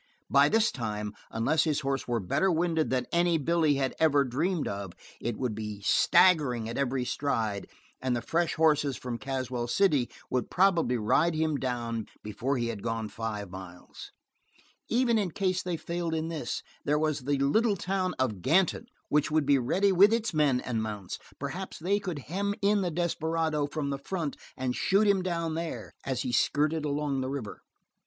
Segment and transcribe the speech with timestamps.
[0.31, 4.23] By this time, unless his horse were better winded than any that Billy had ever
[4.23, 7.67] dreamed of, it would be staggering at every stride,
[8.01, 12.81] and the fresh horses from Caswell City would probably ride him down before he had
[12.81, 14.11] gone five miles.
[14.89, 19.29] Even in case they failed in this, there was the little town of Ganton, which
[19.29, 21.19] would be ready with its men and mounts.
[21.37, 25.91] Perhaps they could hem in the desperado from the front and shoot him down there,
[26.03, 27.61] as he skirted along the river.